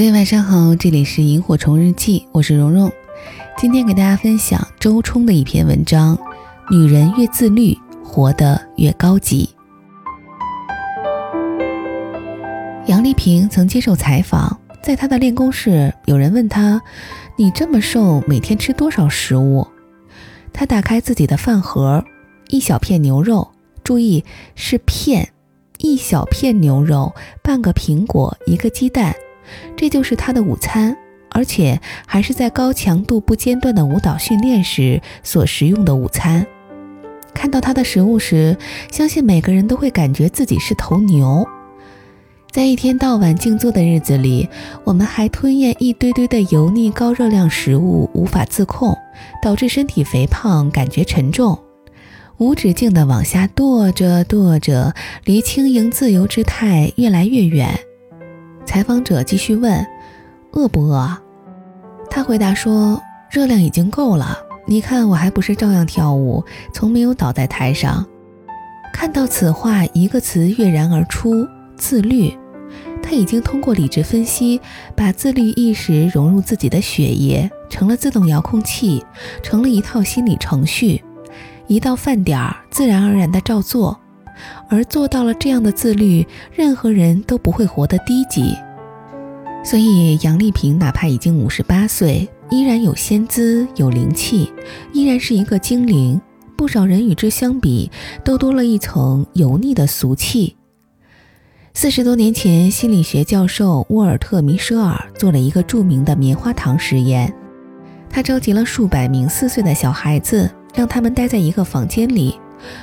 [0.00, 2.90] 各位晚上好，这里是萤火虫日记，我是蓉蓉。
[3.58, 6.18] 今天给大家分享周冲的一篇文章：
[6.70, 9.50] 女人越自律，活得越高级。
[12.86, 16.80] 杨丽萍曾接受采访，在她的练功室，有人问她
[17.36, 19.68] ：“你这么瘦，每天吃多少食物？”
[20.50, 22.02] 她打开自己的饭盒，
[22.48, 23.50] 一小片牛肉，
[23.84, 24.24] 注意
[24.54, 25.28] 是片，
[25.76, 29.14] 一小片牛肉，半个苹果，一个鸡蛋，
[29.76, 30.96] 这就是他的午餐，
[31.30, 36.46] 而且还是在高强度不间断的舞蹈训练时所食用的午餐。
[37.32, 38.56] 看到他的食物时，
[38.90, 41.46] 相信每个人都会感觉自己是头牛。
[42.50, 44.48] 在一天到晚静坐的日子里，
[44.82, 48.98] 我们还吞咽一堆堆的油腻高热量食物，无法自控，
[49.40, 51.56] 导致身体肥胖，感觉沉重，
[52.38, 54.92] 无止境地往下堕着堕着，
[55.24, 57.78] 离轻盈自由之态越来越远。
[58.70, 59.84] 采访者继续问
[60.54, 61.18] ：“饿不饿？”
[62.08, 68.06] 他回答说：“热量已经够了，你看我还不是照样跳舞，从没有倒在台上。”
[68.94, 71.44] 看到此话，一个词跃然而出：
[71.76, 72.32] 自律。
[73.02, 74.60] 他已经通过理智分析，
[74.94, 79.04] 把自律意识融入自己的血液，成了自动遥控器，
[79.42, 81.02] 成了一套心理程序。
[81.66, 83.98] 一到饭点儿，自然而然的照做。
[84.70, 88.56] 而做到了这样的自律，任何人都不会活得低级。
[89.62, 94.50] 所以，杨丽萍哪怕已经五十八岁，依然有仙姿，有灵气，
[94.92, 96.20] 依然是一个精灵。
[96.56, 97.90] 不少人与之相比，
[98.24, 100.56] 都多了一层油腻的俗气。
[101.72, 107.32] 四十多年前，心理学教授沃尔特·米舍尔做了一个著名的棉花糖实验。
[108.10, 112.34] 他召集了数百名四岁的小孩子，让他们待在一个房间里，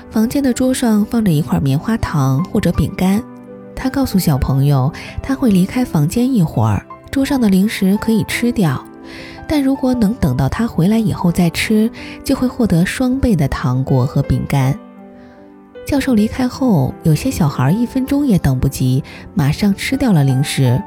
[0.10, 3.22] 房间的桌上放着一块棉花糖或者饼干。
[3.78, 8.84] 他告诉小朋友，他会离开房间一会儿，桌上的零食可以吃掉，
[9.48, 11.90] 但如果能等到他回来以后再吃，
[12.24, 14.78] 就会获得双倍的糖果和饼干。
[15.86, 19.02] 教授离开后，有些小孩一分钟也等不及，
[19.34, 20.78] 马上吃掉了零食；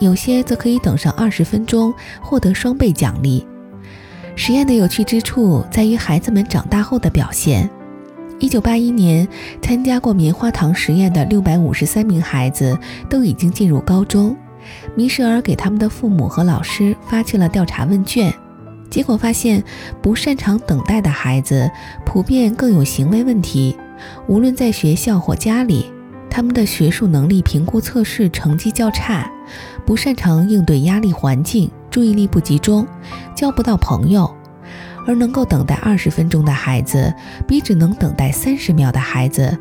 [0.00, 3.46] 有些则可以等上二十分钟，获得双倍奖励。
[4.36, 7.70] 实验的有趣之处在于孩子们长大后的表现。
[8.44, 9.26] 一九八一年，
[9.62, 12.78] 参加过棉花糖实验的六百五十三名孩子
[13.08, 14.36] 都已经进入高中。
[14.94, 18.30] 米舍尔给他们的父母和老师发去了调查问卷，
[18.90, 19.64] 结果发现，
[20.02, 21.70] 不擅长等待的孩子
[22.04, 23.74] 普遍更有行为问题。
[24.26, 25.90] 无论在学校或家里，
[26.28, 29.26] 他们的学术能力评估测试成绩较差，
[29.86, 32.86] 不擅长应对压力环境，注意力不集中，
[33.34, 34.30] 交不到朋友。
[35.06, 37.12] 而能够等待二十分钟的孩子，
[37.46, 39.56] 比只能等待三十秒的孩子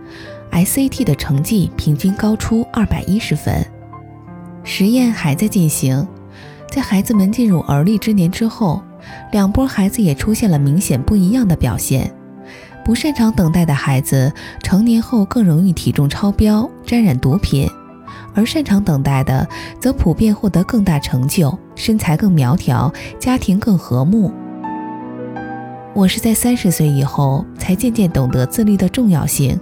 [0.52, 3.66] ，SAT 的成绩平均高出二百一十分。
[4.64, 6.08] 实验还在进行，
[6.72, 8.82] 在孩子们进入而立之年之后，
[9.32, 12.14] 两波孩子也出现了明显不一样的表现。
[12.86, 14.32] 不擅长等待的孩子，
[14.62, 17.66] 成年后更容易体重超标、沾染毒品；
[18.34, 19.48] 而擅长等待的，
[19.80, 24.34] 则普遍获得更大成就，身材更苗条，家庭更和睦。
[25.96, 29.60] 我是在三十岁以后才渐渐懂得自律的重要性。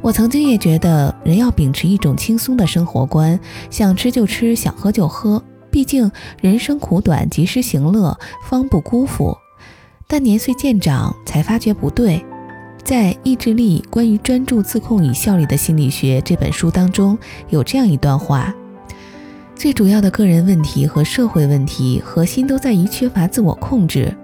[0.00, 3.38] 我曾经也觉得，人要秉持一种轻松的生活观，
[3.70, 5.42] 想吃就吃，想喝就喝。
[5.70, 6.10] 毕竟
[6.40, 9.36] 人生苦短，及时行乐，方不辜负。
[10.08, 12.24] 但年岁渐长，才发觉不对。
[12.82, 17.16] 在《意志力：关于专注、自控与效率的心理学》这本书当中，
[17.48, 18.52] 有这样一段话：
[19.56, 24.14] 最主要的个人问题和社会问题，核心都在于缺乏自我控制，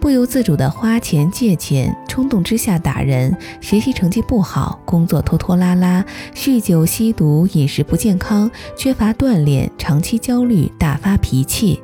[0.00, 6.04] 不由自主的花钱、借钱，冲动之下打人，学习成绩不好，工作拖拖拉拉，
[6.34, 11.80] 酗酒、吸毒，饮食不健康，缺乏锻炼，长期焦虑，大发脾气。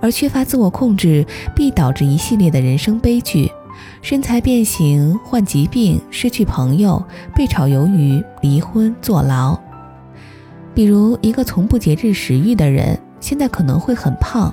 [0.00, 3.50] 而缺乏自我控制，必导致一系列的人生悲剧。
[4.00, 7.02] 身材变形、患疾病、失去朋友、
[7.34, 9.58] 被炒鱿鱼、离婚、坐牢。
[10.74, 14.52] 比如，一个从不节制食欲的人，现在可能会很胖；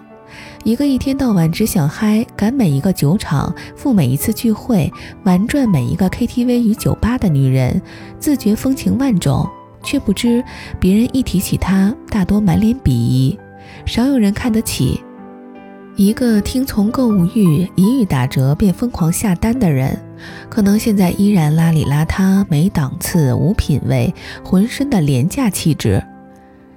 [0.63, 4.91] 一个一天到晚只想嗨、赶每一个酒场、赴每一次聚会、
[5.23, 7.81] 玩转每一个 KTV 与酒吧的女人，
[8.19, 9.50] 自觉风情万种，
[9.83, 10.44] 却不知
[10.79, 13.38] 别人一提起她，大多满脸鄙夷，
[13.85, 15.01] 少有人看得起。
[15.97, 20.00] 一个听从购物欲，一遇打折便疯狂下单的人，
[20.50, 24.13] 可能现在依然邋里邋遢、没档次、无品位，
[24.44, 26.01] 浑身的廉价气质。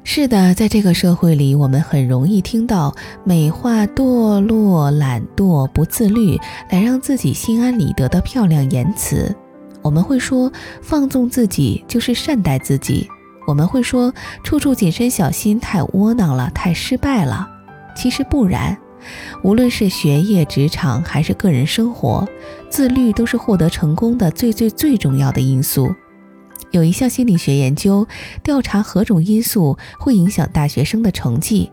[0.06, 6.38] 是的，在这个社会里，我们很容易听到美化堕落、懒惰、不自律，
[6.70, 9.34] 来让自己心安理得的漂亮言辞。
[9.80, 10.52] 我们会说，
[10.82, 13.08] 放纵自己就是善待自己。
[13.46, 14.12] 我们会说
[14.44, 17.48] 处处谨慎小心，太窝囊了，太失败了。
[17.96, 18.76] 其实不然，
[19.42, 22.28] 无论是学业、职场还是个人生活，
[22.68, 25.94] 自律都是获得成功的最最最重要的因素。
[26.70, 28.06] 有一项心理学研究
[28.42, 31.70] 调查何种因素会影响大学生的成绩，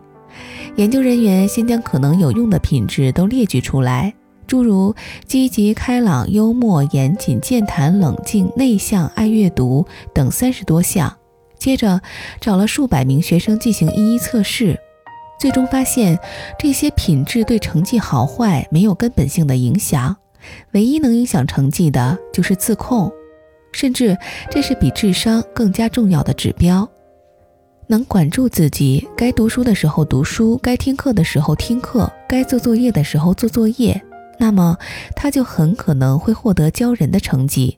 [0.75, 4.13] 研究人员先将可能有用的品质都列举出来。
[4.47, 4.93] 诸如
[5.25, 11.15] 积极、开朗、幽默、严谨、健谈、冷静、内向、爱阅读等三十多项。
[11.57, 12.01] 接着
[12.41, 14.77] 找了数百名学生进行一一测试，
[15.39, 16.19] 最终发现
[16.59, 20.17] 这些品质对成绩好坏没有根本性的影响，
[20.73, 23.09] 唯一能影响成绩的就是自控，
[23.71, 24.17] 甚至
[24.49, 26.87] 这是比智商更加重要的指标。
[27.87, 34.01] 能管住自己，该读书的时候读书，该听课的时候听课，该做作业的时候做作业。
[34.39, 34.77] 那么，
[35.15, 37.77] 他就很可能会获得骄人的成绩。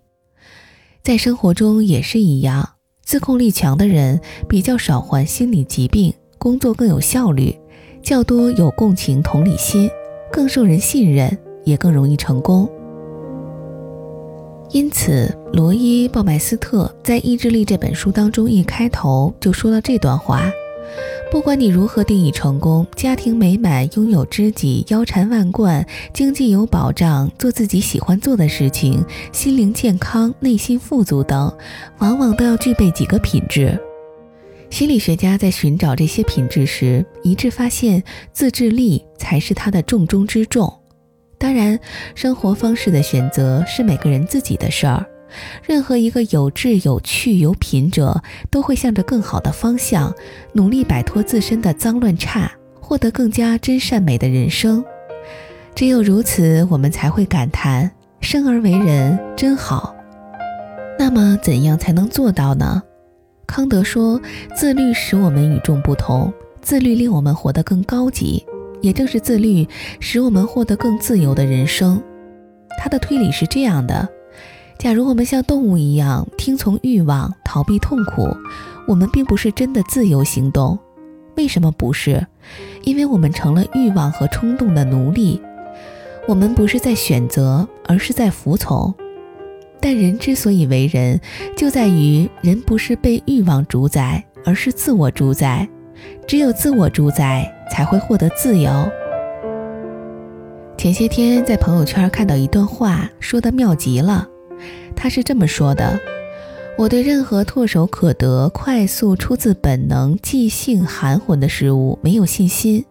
[1.01, 2.69] 在生活中也是一样，
[3.03, 7.57] 自控力强的人比较少患心理疾病，工作更有效率，
[8.01, 9.89] 较多有共情同理心，
[10.31, 12.69] 更受人信任，也更容易成功。
[14.73, 20.51] 因此，罗伊·鲍麦斯特在《意志力》这本书当中一开头就说了这段话。
[21.31, 31.55] 不管你如何定义成功，家庭美满、拥有知己、腰缠万贯、经济有保障、做自己喜欢做的事情、心灵健康、内心富足等，
[31.99, 33.79] 往往都要具备几个品质。
[34.71, 40.79] 心理学家在寻找这些品质时，一致发现自制力才是他的重中之重。
[41.43, 41.77] 当然，
[42.15, 45.05] 生活方式的选择是每个人自己的事儿。
[45.61, 50.15] 任何一个有志、有趣、有品者，都会向着更好的方向
[50.53, 52.49] 努力，摆脱自身的脏乱差，
[52.79, 54.81] 获得更加真善美的人生。
[55.75, 57.91] 只有如此，我们才会感叹
[58.21, 59.93] 生而为人真好。
[60.97, 62.81] 那么，怎样才能做到呢？
[63.45, 64.17] 康德说，
[64.55, 66.31] 自律使我们与众不同，
[66.61, 68.45] 自律令我们活得更高级，
[68.83, 69.67] 也正是自律
[69.99, 71.99] 使我们获得更自由的人生。
[72.77, 74.07] 他的推理是这样的。
[74.77, 78.27] 假如我们像动物一样听从欲望、逃避痛苦，
[78.87, 80.77] 我们并不是真的自由行动。
[81.37, 82.27] 为什么不是？
[82.83, 85.41] 因为我们成了欲望和冲动的奴隶。
[86.27, 88.93] 我们不是在选择，而是在服从。
[89.79, 91.19] 但人之所以为人，
[91.55, 95.67] 就在于人不是被欲望主宰，而是自我主宰。
[96.27, 98.71] 只有自我主宰，才会获得自由。
[100.77, 104.27] 前些天在朋友圈看到一段话，说的妙极了。
[104.95, 105.99] 他是这么说的
[106.77, 112.85] ：“我对任何唾手可得、快速、出自本能、即兴、含混的事物没有信心。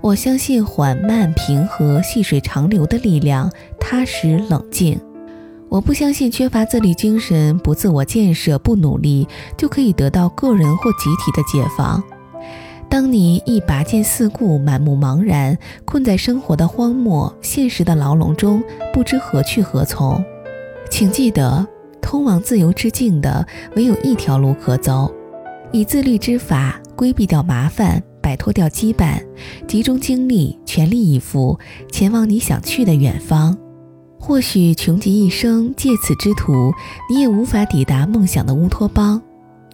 [0.00, 3.50] 我相信缓慢、平和、细水长流的力量，
[3.80, 5.00] 踏实、冷静。
[5.68, 9.26] 我不相信缺乏自律精神、不自我建设、不努力
[9.56, 12.00] 就可以得到个人或集体的解放。
[12.88, 18.62] 当你一拔剑四顾、满目茫然，困在生活的荒漠、现实的牢笼中，
[18.92, 20.24] 不知何去何从。”
[20.88, 21.66] 请记得，
[22.00, 25.12] 通往自由之境的唯有一条路可走，
[25.72, 29.20] 以自律之法规避掉麻烦，摆脱掉羁绊，
[29.66, 31.58] 集中精力，全力以赴，
[31.90, 33.58] 前往你想去的远方。
[34.18, 36.72] 或许穷极一生借此之途，
[37.10, 39.20] 你也无法抵达梦想的乌托邦，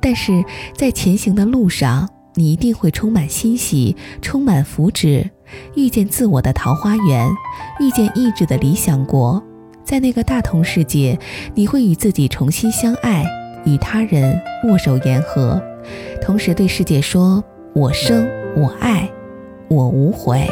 [0.00, 0.42] 但是
[0.74, 5.28] 在前行的路上，你一定会充满欣喜，充满福祉，
[5.74, 7.28] 遇见自我的桃花源，
[7.78, 9.42] 遇见意志的理想国。
[9.84, 11.18] 在那个大同世界，
[11.54, 13.24] 你会与自己重新相爱，
[13.66, 15.60] 与他人握手言和，
[16.22, 19.10] 同时对世界说：“我生，我爱，
[19.68, 20.48] 我无悔。”